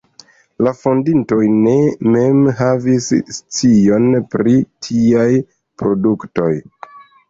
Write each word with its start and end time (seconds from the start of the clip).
La 0.67 0.71
fondintoj 0.77 1.43
ne 1.65 1.75
mem 2.15 2.41
havis 2.63 3.13
scion 3.37 4.11
pri 4.35 4.59
tiaj 4.89 5.31
produktoj. 5.83 6.55